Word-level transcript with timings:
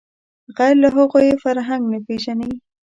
غیر 0.57 0.75
له 0.83 0.89
هغو 0.95 1.17
چې 1.27 1.41
فرهنګ 1.43 1.83
نه 1.91 1.99
پېژني 2.05 2.51